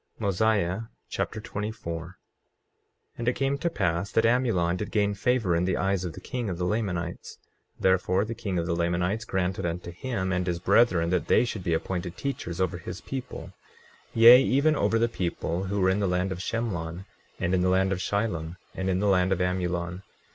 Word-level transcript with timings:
Mosiah 0.17 0.85
Chapter 1.11 1.39
24 1.39 2.05
24:1 3.15 3.19
And 3.19 3.27
it 3.27 3.33
came 3.35 3.59
to 3.59 3.69
pass 3.69 4.11
that 4.11 4.25
Amulon 4.25 4.75
did 4.75 4.89
gain 4.89 5.13
favor 5.13 5.55
in 5.55 5.65
the 5.65 5.77
eyes 5.77 6.03
of 6.03 6.13
the 6.13 6.19
king 6.19 6.49
of 6.49 6.57
the 6.57 6.65
Lamanites; 6.65 7.37
therefore, 7.79 8.25
the 8.25 8.33
king 8.33 8.57
of 8.57 8.65
the 8.65 8.75
Lamanites 8.75 9.25
granted 9.25 9.63
unto 9.63 9.91
him 9.91 10.31
and 10.31 10.47
his 10.47 10.57
brethren 10.57 11.11
that 11.11 11.27
they 11.27 11.45
should 11.45 11.63
be 11.63 11.75
appointed 11.75 12.17
teachers 12.17 12.59
over 12.59 12.79
his 12.79 12.99
people, 13.01 13.53
yea, 14.11 14.41
even 14.41 14.75
over 14.75 14.97
the 14.97 15.07
people 15.07 15.65
who 15.65 15.79
were 15.81 15.89
in 15.91 15.99
the 15.99 16.07
land 16.07 16.31
of 16.31 16.41
Shemlon, 16.41 17.05
and 17.39 17.53
in 17.53 17.61
the 17.61 17.69
land 17.69 17.91
of 17.91 17.99
Shilom, 18.01 18.55
and 18.73 18.89
in 18.89 19.01
the 19.01 19.07
land 19.07 19.31
of 19.31 19.39
Amulon. 19.39 20.01